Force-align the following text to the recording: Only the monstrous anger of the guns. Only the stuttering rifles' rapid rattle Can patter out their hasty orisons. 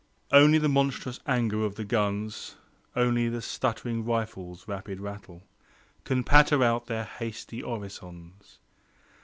Only 0.31 0.57
the 0.57 0.67
monstrous 0.67 1.19
anger 1.27 1.63
of 1.63 1.75
the 1.75 1.83
guns. 1.85 2.55
Only 2.95 3.29
the 3.29 3.39
stuttering 3.39 4.03
rifles' 4.03 4.67
rapid 4.67 4.99
rattle 4.99 5.43
Can 6.05 6.23
patter 6.23 6.63
out 6.63 6.87
their 6.87 7.03
hasty 7.03 7.61
orisons. 7.61 8.57